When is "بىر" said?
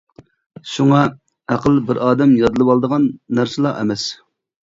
1.91-1.99